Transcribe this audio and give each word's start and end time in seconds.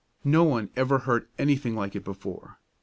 No 0.23 0.43
one 0.43 0.71
ever 0.75 0.97
heard 0.97 1.27
anything 1.37 1.75
like 1.75 1.95
it 1.95 2.03
before. 2.03 2.57